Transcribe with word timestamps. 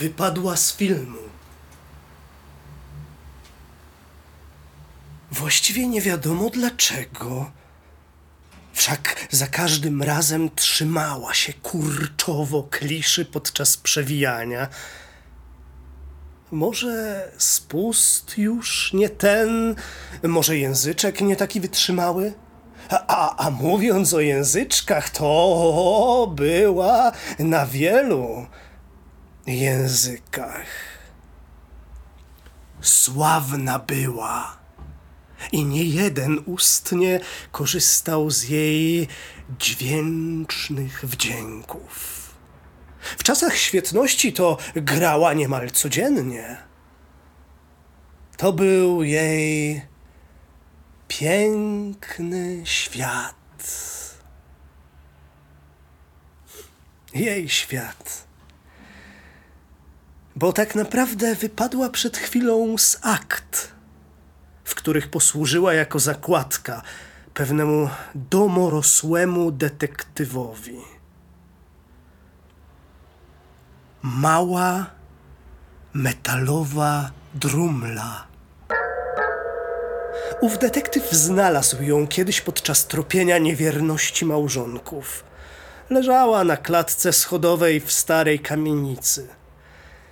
wypadła 0.00 0.56
z 0.56 0.76
filmu. 0.76 1.18
Właściwie 5.30 5.88
nie 5.88 6.00
wiadomo 6.00 6.50
dlaczego. 6.50 7.50
Wszak 8.72 9.26
za 9.30 9.46
każdym 9.46 10.02
razem 10.02 10.50
trzymała 10.56 11.34
się 11.34 11.52
kurczowo 11.52 12.62
kliszy 12.62 13.24
podczas 13.24 13.76
przewijania. 13.76 14.68
Może 16.50 17.28
spust 17.38 18.38
już 18.38 18.92
nie 18.92 19.08
ten, 19.08 19.74
może 20.22 20.56
języczek 20.58 21.20
nie 21.20 21.36
taki 21.36 21.60
wytrzymały? 21.60 22.32
A, 22.90 23.46
a, 23.46 23.50
mówiąc 23.50 24.14
o 24.14 24.20
języczkach, 24.20 25.10
to 25.10 26.32
była 26.36 27.12
na 27.38 27.66
wielu 27.66 28.46
językach. 29.50 30.66
Sławna 32.80 33.78
była 33.78 34.58
i 35.52 35.64
nie 35.64 35.84
jeden 35.84 36.42
ustnie 36.46 37.20
korzystał 37.52 38.30
z 38.30 38.42
jej 38.48 39.08
dźwięcznych 39.58 41.04
wdzięków. 41.04 42.20
W 43.00 43.22
czasach 43.22 43.56
świetności 43.56 44.32
to 44.32 44.58
grała 44.74 45.32
niemal 45.32 45.70
codziennie. 45.70 46.56
To 48.36 48.52
był 48.52 49.02
jej 49.02 49.82
piękny 51.08 52.60
świat. 52.64 53.34
Jej 57.14 57.48
świat. 57.48 58.29
Bo 60.40 60.52
tak 60.52 60.74
naprawdę 60.74 61.34
wypadła 61.34 61.88
przed 61.88 62.16
chwilą 62.16 62.78
z 62.78 62.98
akt, 63.02 63.72
w 64.64 64.74
których 64.74 65.10
posłużyła 65.10 65.74
jako 65.74 65.98
zakładka 65.98 66.82
pewnemu 67.34 67.90
domorosłemu 68.14 69.50
detektywowi. 69.50 70.78
Mała 74.02 74.86
metalowa 75.92 77.10
drumla. 77.34 78.26
Ów 80.40 80.58
detektyw 80.58 81.10
znalazł 81.10 81.82
ją 81.82 82.06
kiedyś 82.06 82.40
podczas 82.40 82.86
tropienia 82.86 83.38
niewierności 83.38 84.24
małżonków. 84.24 85.24
Leżała 85.90 86.44
na 86.44 86.56
klatce 86.56 87.12
schodowej 87.12 87.80
w 87.80 87.92
starej 87.92 88.40
kamienicy. 88.40 89.39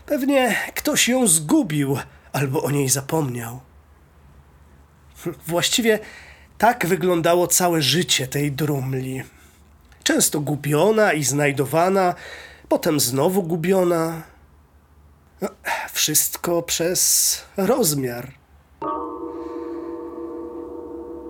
Pewnie 0.08 0.56
ktoś 0.74 1.08
ją 1.08 1.26
zgubił 1.26 1.98
albo 2.32 2.62
o 2.62 2.70
niej 2.70 2.88
zapomniał. 2.88 3.60
Właściwie 5.46 5.98
tak 6.58 6.86
wyglądało 6.86 7.46
całe 7.46 7.82
życie 7.82 8.26
tej 8.26 8.52
drumli. 8.52 9.22
Często 10.02 10.40
gubiona 10.40 11.12
i 11.12 11.24
znajdowana, 11.24 12.14
potem 12.68 13.00
znowu 13.00 13.42
gubiona. 13.42 14.22
Wszystko 15.92 16.62
przez 16.62 17.42
rozmiar. 17.56 18.32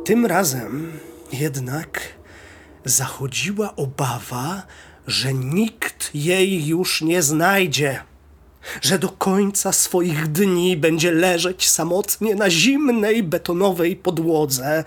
Tym 0.05 0.27
razem 0.27 1.01
jednak 1.33 2.01
zachodziła 2.85 3.77
obawa, 3.77 4.63
że 5.07 5.35
nikt 5.35 6.15
jej 6.15 6.67
już 6.67 7.03
nie 7.03 7.23
znajdzie, 7.23 8.01
że 8.81 8.99
do 8.99 9.09
końca 9.09 9.73
swoich 9.73 10.27
dni 10.27 10.77
będzie 10.77 11.13
leżeć 11.13 11.69
samotnie 11.69 12.35
na 12.35 12.51
zimnej 12.51 13.23
betonowej 13.23 13.97
podłodze. 13.97 14.85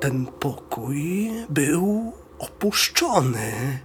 Ten 0.00 0.26
pokój 0.26 1.30
był 1.48 2.12
opuszczony. 2.38 3.78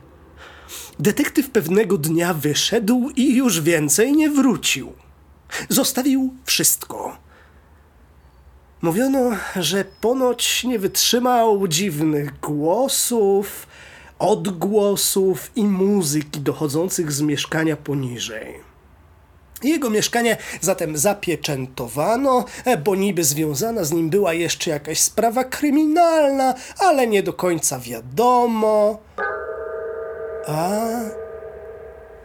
Detektyw 1.00 1.50
pewnego 1.50 1.98
dnia 1.98 2.34
wyszedł 2.34 3.10
i 3.16 3.36
już 3.36 3.62
więcej 3.62 4.14
nie 4.14 4.30
wrócił. 4.30 4.94
Zostawił 5.70 6.34
wszystko 6.46 7.18
Mówiono, 8.82 9.32
że 9.56 9.86
ponoć 10.02 10.64
nie 10.64 10.80
wytrzymał 10.80 11.68
dziwnych 11.68 12.40
głosów, 12.40 13.68
odgłosów 14.20 15.52
i 15.56 15.64
muzyki 15.64 16.40
dochodzących 16.40 17.12
z 17.12 17.22
mieszkania 17.22 17.76
poniżej. 17.76 18.70
Jego 19.64 19.90
mieszkanie 19.90 20.38
zatem 20.62 20.98
zapieczętowano, 20.98 22.46
bo 22.84 22.96
niby 22.96 23.24
związana 23.24 23.84
z 23.84 23.92
nim 23.92 24.10
była 24.10 24.34
jeszcze 24.34 24.72
jakaś 24.72 25.00
sprawa 25.00 25.44
kryminalna, 25.44 26.54
ale 26.80 27.08
nie 27.08 27.24
do 27.24 27.34
końca 27.34 27.80
wiadomo. 27.80 29.00
A 30.48 30.80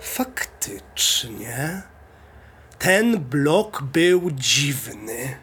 faktycznie 0.01 1.83
ten 2.79 3.19
blok 3.19 3.83
był 3.83 4.31
dziwny. 4.31 5.37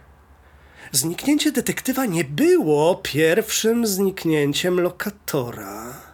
Zniknięcie 0.92 1.51
detektywa 1.51 2.06
nie 2.06 2.24
było 2.24 2.95
pierwszym 3.03 3.88
zniknięciem 3.88 4.80
lokatora. 4.80 6.10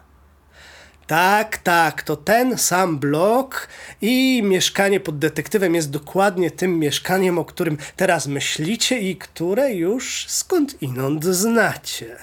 Tak, 1.08 1.58
tak, 1.58 2.02
to 2.02 2.16
ten 2.16 2.58
sam 2.58 2.98
blok 2.98 3.68
i 4.00 4.42
mieszkanie 4.44 5.00
pod 5.00 5.18
detektywem 5.18 5.74
jest 5.74 5.90
dokładnie 5.90 6.50
tym 6.50 6.78
mieszkaniem, 6.78 7.38
o 7.38 7.44
którym 7.44 7.78
teraz 7.96 8.26
myślicie 8.26 8.98
i 8.98 9.16
które 9.16 9.74
już 9.74 10.26
skąd 10.28 10.82
inąd 10.82 11.24
znacie. 11.24 12.16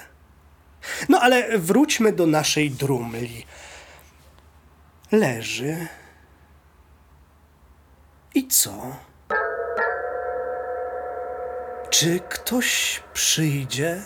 No 1.08 1.20
ale 1.20 1.58
wróćmy 1.58 2.12
do 2.12 2.26
naszej 2.26 2.70
drumli. 2.70 3.46
Leży. 5.12 5.86
I 8.34 8.48
co? 8.48 8.96
Czy 11.90 12.20
ktoś 12.28 13.02
przyjdzie, 13.12 14.02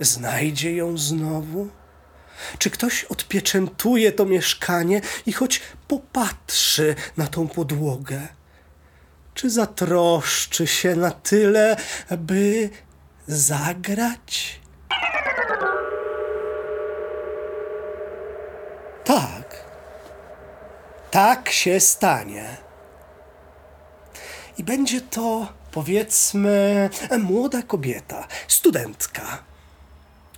znajdzie 0.00 0.76
ją 0.76 0.98
znowu? 0.98 1.81
Czy 2.58 2.70
ktoś 2.70 3.04
odpieczętuje 3.04 4.12
to 4.12 4.24
mieszkanie 4.24 5.00
i 5.26 5.32
choć 5.32 5.60
popatrzy 5.88 6.94
na 7.16 7.26
tą 7.26 7.48
podłogę? 7.48 8.20
Czy 9.34 9.50
zatroszczy 9.50 10.66
się 10.66 10.96
na 10.96 11.10
tyle, 11.10 11.76
by 12.18 12.70
zagrać? 13.26 14.60
Tak. 19.04 19.64
Tak 21.10 21.50
się 21.50 21.80
stanie. 21.80 22.56
I 24.58 24.64
będzie 24.64 25.00
to 25.00 25.52
powiedzmy, 25.72 26.90
młoda 27.18 27.62
kobieta, 27.62 28.28
studentka, 28.48 29.42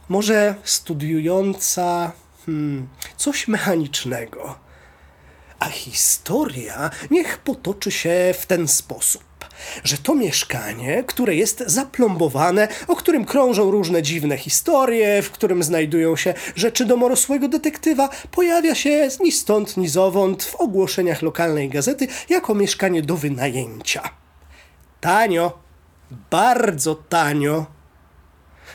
może 0.08 0.54
studiująca 0.64 2.12
hmm, 2.46 2.88
coś 3.16 3.48
mechanicznego. 3.48 4.58
A 5.58 5.68
historia 5.68 6.90
niech 7.10 7.38
potoczy 7.38 7.90
się 7.90 8.34
w 8.38 8.46
ten 8.46 8.68
sposób 8.68 9.24
że 9.84 9.98
to 9.98 10.14
mieszkanie, 10.14 11.04
które 11.06 11.34
jest 11.34 11.64
zaplombowane, 11.66 12.68
o 12.88 12.96
którym 12.96 13.24
krążą 13.24 13.70
różne 13.70 14.02
dziwne 14.02 14.36
historie, 14.38 15.22
w 15.22 15.30
którym 15.30 15.62
znajdują 15.62 16.16
się 16.16 16.34
rzeczy 16.56 16.84
domorosłego 16.84 17.48
detektywa, 17.48 18.08
pojawia 18.30 18.74
się 18.74 19.08
ni 19.20 19.32
stąd, 19.32 19.76
ni 19.76 19.88
zowąd 19.88 20.44
w 20.44 20.54
ogłoszeniach 20.54 21.22
lokalnej 21.22 21.68
gazety 21.68 22.08
jako 22.28 22.54
mieszkanie 22.54 23.02
do 23.02 23.16
wynajęcia. 23.16 24.02
Tanio, 25.00 25.58
bardzo 26.30 26.94
tanio. 26.94 27.66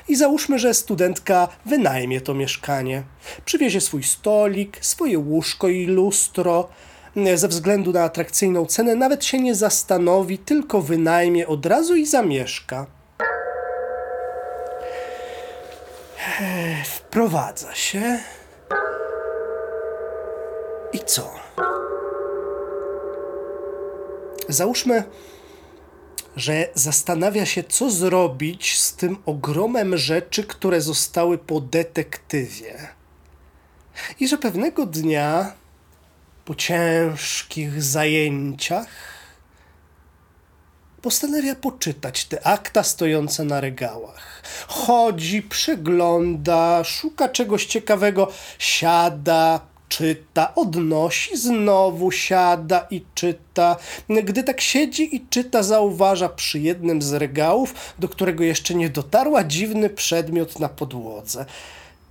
I 0.08 0.16
załóżmy, 0.16 0.60
że 0.60 0.74
studentka 0.74 1.48
wynajmie 1.66 2.22
to 2.22 2.34
mieszkanie. 2.34 3.04
Przywiezie 3.46 3.82
swój 3.82 4.04
stolik, 4.04 4.78
swoje 4.82 5.20
łóżko 5.20 5.68
i 5.68 5.86
lustro. 5.86 6.70
Ze 7.36 7.48
względu 7.48 7.92
na 7.92 8.04
atrakcyjną 8.04 8.66
cenę 8.66 8.96
nawet 8.96 9.26
się 9.26 9.40
nie 9.40 9.56
zastanowi, 9.56 10.38
tylko 10.38 10.82
wynajmie 10.82 11.48
od 11.48 11.66
razu 11.66 11.96
i 11.96 12.06
zamieszka. 12.06 12.86
Wprowadza 16.86 17.76
się. 17.76 18.20
I 20.94 21.00
co? 21.00 21.32
Załóżmy, 24.50 25.04
że 26.36 26.70
zastanawia 26.74 27.46
się, 27.46 27.64
co 27.64 27.92
zrobić 27.92 28.80
z 28.80 28.94
tym 28.96 29.18
ogromem 29.26 29.98
rzeczy, 29.98 30.44
które 30.44 30.81
zostały 30.81 31.38
po 31.38 31.62
detektywie. 31.62 32.88
I 34.20 34.28
że 34.28 34.38
pewnego 34.38 34.86
dnia 34.86 35.54
po 36.46 36.56
ciężkich 36.56 37.84
zajęciach 37.84 38.88
postanawia 41.02 41.56
poczytać 41.56 42.26
te 42.26 42.48
akta 42.48 42.84
stojące 42.84 43.44
na 43.44 43.62
regałach. 43.62 44.44
Chodzi, 44.68 45.42
przegląda, 45.42 46.84
szuka 46.84 47.30
czegoś 47.30 47.66
ciekawego, 47.66 48.31
siada, 48.60 49.60
czyta, 49.90 50.56
odnosi, 50.56 51.38
znowu 51.38 52.12
siada 52.12 52.88
i 52.92 53.06
czyta. 53.16 53.76
Gdy 54.24 54.44
tak 54.44 54.62
siedzi 54.62 55.16
i 55.16 55.28
czyta, 55.30 55.64
zauważa 55.64 56.30
przy 56.30 56.60
jednym 56.60 57.02
z 57.02 57.14
regałów, 57.14 57.74
do 58.00 58.10
którego 58.10 58.44
jeszcze 58.44 58.76
nie 58.76 58.90
dotarła, 58.90 59.44
dziwny 59.44 59.90
przedmiot 59.90 60.60
na 60.60 60.70
podłodze. 60.70 61.46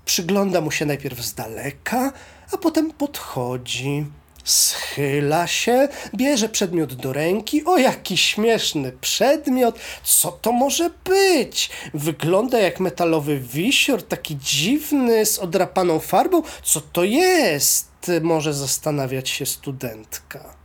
Przygląda 0.05 0.61
mu 0.61 0.71
się 0.71 0.87
najpierw 0.87 1.21
z 1.21 1.35
daleka, 1.35 2.13
a 2.53 2.57
potem 2.57 2.91
podchodzi. 2.91 4.07
Schyla 4.49 5.47
się, 5.47 5.89
bierze 6.15 6.49
przedmiot 6.49 6.95
do 6.95 7.13
ręki. 7.13 7.65
O, 7.65 7.79
jaki 7.79 8.17
śmieszny 8.17 8.93
przedmiot! 9.01 9.79
Co 10.03 10.33
to 10.33 10.53
może 10.53 10.91
być? 11.05 11.71
Wygląda 11.95 12.59
jak 12.59 12.81
metalowy 12.81 13.39
wisior, 13.39 14.03
taki 14.03 14.37
dziwny, 14.37 15.27
z 15.27 15.39
odrapaną 15.39 15.99
farbą. 16.01 16.43
Co 16.63 16.81
to 16.81 17.05
jest? 17.05 17.89
Może 18.23 18.55
zastanawiać 18.55 19.29
się 19.29 19.47
studentka. 19.47 20.59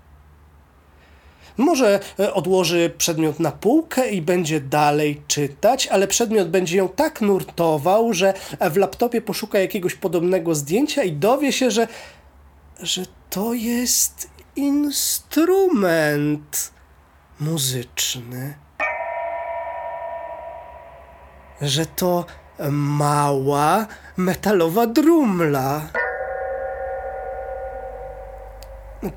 Może 1.57 1.99
e, 2.19 2.33
odłoży 2.33 2.93
przedmiot 2.97 3.39
na 3.39 3.51
półkę 3.51 4.09
i 4.09 4.21
będzie 4.21 4.61
dalej 4.61 5.21
czytać, 5.27 5.87
ale 5.87 6.07
przedmiot 6.07 6.49
będzie 6.49 6.77
ją 6.77 6.89
tak 6.89 7.21
nurtował, 7.21 8.13
że 8.13 8.33
w 8.71 8.77
laptopie 8.77 9.21
poszuka 9.21 9.59
jakiegoś 9.59 9.95
podobnego 9.95 10.55
zdjęcia 10.55 11.03
i 11.03 11.11
dowie 11.11 11.51
się, 11.51 11.71
że, 11.71 11.87
że 12.79 13.05
to 13.33 13.53
jest 13.53 14.29
instrument 14.55 15.91
muzyczny. 17.39 18.53
Że 21.61 21.85
to 21.85 22.25
mała 22.71 23.87
metalowa 24.17 24.87
drumla. 24.87 25.89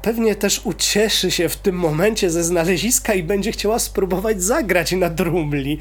Pewnie 0.02 0.34
też 0.34 0.60
ucieszy 0.64 1.30
się 1.30 1.48
w 1.48 1.56
tym 1.56 1.76
momencie 1.76 2.30
ze 2.30 2.44
znaleziska 2.44 3.14
i 3.14 3.22
będzie 3.22 3.52
chciała 3.52 3.78
spróbować 3.78 4.42
zagrać 4.42 4.92
na 4.92 5.10
drumli. 5.10 5.80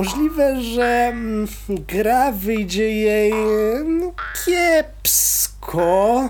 Możliwe, 0.00 0.62
że 0.62 0.86
mm, 0.86 1.46
gra 1.68 2.32
wyjdzie 2.32 2.90
jej 2.90 3.32
no, 3.84 4.12
kiepsko, 4.44 6.28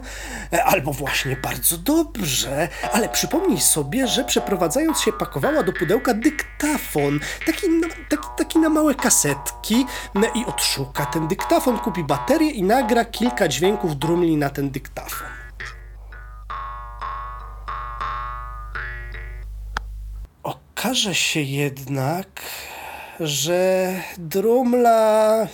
albo 0.65 0.93
właśnie 0.93 1.37
bardzo 1.37 1.79
dobrze, 1.79 2.69
ale 2.93 3.09
przypomnij 3.09 3.61
sobie, 3.61 4.07
że 4.07 4.25
przeprowadzając 4.25 5.01
się 5.01 5.13
pakowała 5.13 5.63
do 5.63 5.73
pudełka 5.73 6.15
dyktafon, 6.15 7.21
taki, 7.47 7.67
taki, 8.09 8.29
taki 8.39 8.59
na 8.59 8.69
małe 8.69 8.95
kasetki 8.95 9.87
no, 10.15 10.27
i 10.35 10.45
odszuka 10.45 11.07
ten 11.07 11.29
dyktafon, 11.29 11.79
kupi 11.79 12.05
baterię 12.05 12.51
i 12.51 12.63
nagra 12.63 13.05
kilka 13.05 13.49
dźwięków 13.49 13.99
drumli 13.99 14.37
na 14.37 14.51
ten 14.51 14.71
dyktafon. 14.71 15.29
Okaże 20.43 21.15
się 21.15 21.41
jednak, 21.41 22.27
że 23.21 23.95
Drumla 24.19 25.47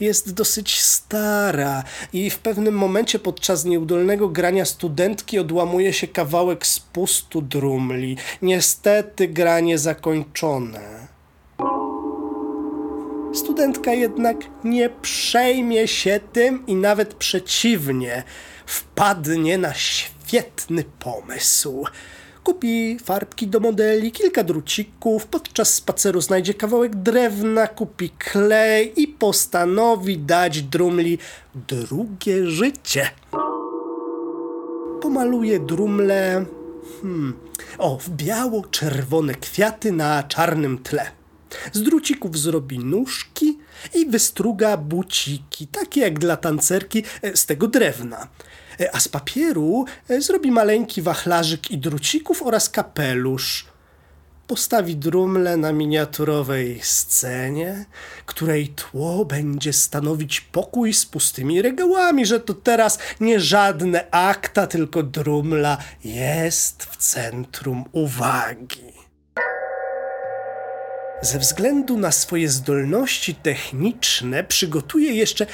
jest 0.00 0.34
dosyć 0.34 0.80
stara 0.80 1.84
i 2.12 2.30
w 2.30 2.38
pewnym 2.38 2.74
momencie 2.74 3.18
podczas 3.18 3.64
nieudolnego 3.64 4.28
grania 4.28 4.64
studentki 4.64 5.38
odłamuje 5.38 5.92
się 5.92 6.08
kawałek 6.08 6.66
spustu 6.66 7.42
drumli. 7.42 8.16
Niestety 8.42 9.28
granie 9.28 9.78
zakończone. 9.78 11.14
Studentka 13.34 13.92
jednak 13.92 14.36
nie 14.64 14.90
przejmie 14.90 15.88
się 15.88 16.20
tym 16.32 16.66
i 16.66 16.74
nawet 16.74 17.14
przeciwnie, 17.14 18.22
wpadnie 18.66 19.58
na 19.58 19.74
świetny 19.74 20.84
pomysł. 20.98 21.84
Kupi 22.44 22.98
farbki 22.98 23.46
do 23.46 23.60
modeli, 23.60 24.12
kilka 24.12 24.44
drucików, 24.44 25.26
podczas 25.26 25.74
spaceru 25.74 26.20
znajdzie 26.20 26.54
kawałek 26.54 26.96
drewna, 26.96 27.66
kupi 27.66 28.10
klej 28.10 29.02
i 29.02 29.08
postanowi 29.08 30.18
dać 30.18 30.62
drumli 30.62 31.18
drugie 31.68 32.46
życie. 32.46 33.10
Pomaluje 35.02 35.60
drumle 35.60 36.44
hmm, 37.02 37.34
o, 37.78 37.98
w 37.98 38.10
biało-czerwone 38.10 39.34
kwiaty 39.34 39.92
na 39.92 40.22
czarnym 40.22 40.78
tle. 40.78 41.06
Z 41.72 41.82
drucików 41.82 42.38
zrobi 42.38 42.78
nóżki 42.78 43.58
i 43.94 44.06
wystruga 44.06 44.76
buciki, 44.76 45.66
takie 45.66 46.00
jak 46.00 46.18
dla 46.18 46.36
tancerki 46.36 47.04
e, 47.22 47.36
z 47.36 47.46
tego 47.46 47.68
drewna. 47.68 48.28
E, 48.80 48.94
a 48.94 49.00
z 49.00 49.08
papieru 49.08 49.84
e, 50.08 50.20
zrobi 50.20 50.50
maleńki 50.50 51.02
wachlarzyk 51.02 51.70
i 51.70 51.78
drucików 51.78 52.42
oraz 52.42 52.70
kapelusz. 52.70 53.66
Postawi 54.46 54.96
drumlę 54.96 55.56
na 55.56 55.72
miniaturowej 55.72 56.80
scenie, 56.82 57.84
której 58.26 58.68
tło 58.68 59.24
będzie 59.24 59.72
stanowić 59.72 60.40
pokój 60.40 60.92
z 60.92 61.06
pustymi 61.06 61.62
regałami, 61.62 62.26
że 62.26 62.40
to 62.40 62.54
teraz 62.54 62.98
nie 63.20 63.40
żadne 63.40 64.10
akta, 64.10 64.66
tylko 64.66 65.02
drumla 65.02 65.78
jest 66.04 66.84
w 66.84 66.96
centrum 66.96 67.84
uwagi. 67.92 68.94
Ze 71.24 71.38
względu 71.38 71.98
na 71.98 72.12
swoje 72.12 72.48
zdolności 72.48 73.34
techniczne 73.34 74.44
przygotuje 74.44 75.12
jeszcze 75.12 75.46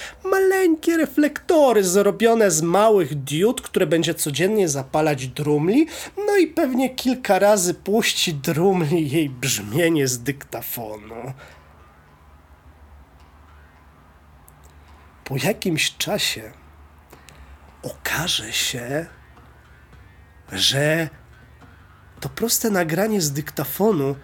maleńkie 0.61 0.97
reflektory 0.97 1.85
zrobione 1.85 2.51
z 2.51 2.63
małych 2.63 3.15
diod, 3.15 3.61
które 3.61 3.87
będzie 3.87 4.15
codziennie 4.15 4.69
zapalać 4.69 5.29
drumli, 5.29 5.87
no 6.27 6.37
i 6.37 6.47
pewnie 6.47 6.91
kilka 6.95 7.39
razy 7.39 7.75
puści 7.75 8.35
drumli 8.35 9.11
jej 9.11 9.31
brzmienie 9.31 10.09
z 10.09 10.19
dyktafonu. 10.19 11.33
Po 15.25 15.37
jakimś 15.37 15.97
czasie 15.97 16.53
okaże 17.83 18.53
się, 18.53 19.07
że 20.53 21.09
to 22.21 22.29
proste 22.29 22.71
nagranie 22.71 23.21
z 23.21 23.33
dyktafonu 23.33 24.17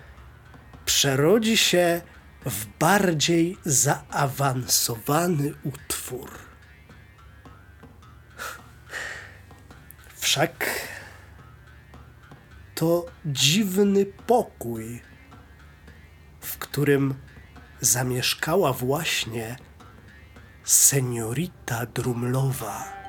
przerodzi 0.84 1.56
się 1.56 2.00
w 2.46 2.66
bardziej 2.78 3.58
zaawansowany 3.64 5.54
utwór. 5.64 6.30
Wszak 10.14 10.80
to 12.74 13.06
dziwny 13.26 14.06
pokój, 14.06 15.02
w 16.40 16.58
którym 16.58 17.14
zamieszkała 17.80 18.72
właśnie 18.72 19.56
seniorita 20.64 21.86
Drumlowa. 21.86 23.05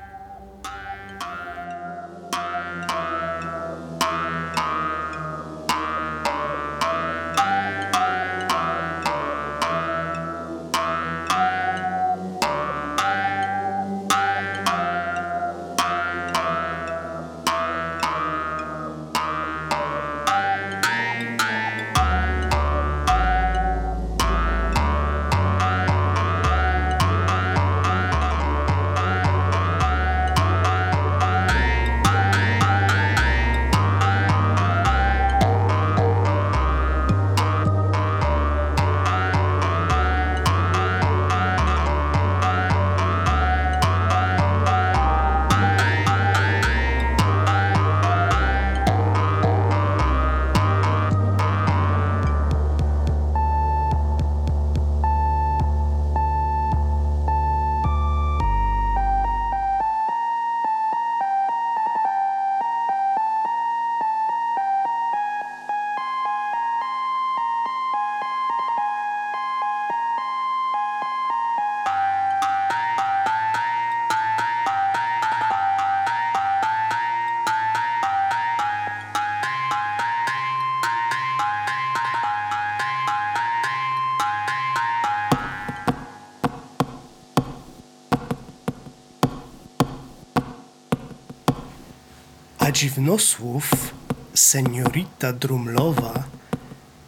Dziwnosłów 92.72 93.94
seniorita 94.34 95.32
Drumlowa 95.32 96.24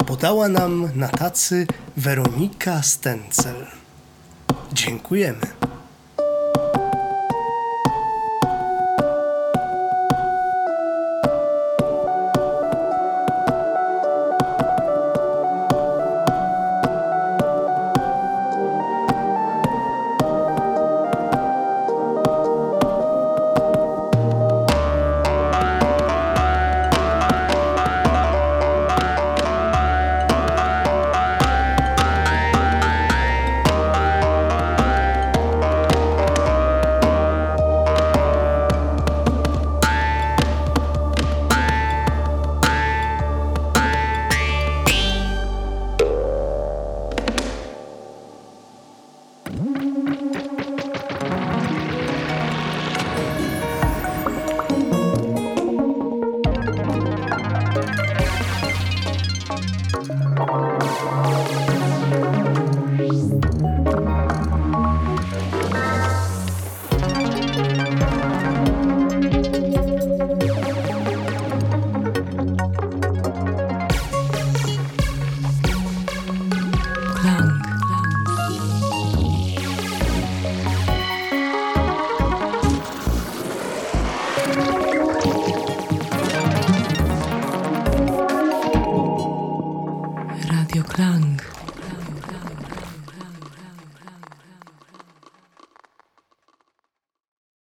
podała 0.06 0.48
nam 0.48 0.88
na 0.94 1.08
tacy 1.08 1.66
Weronika 1.96 2.82
Stencel. 2.82 3.66
Dziękujemy. 4.72 5.59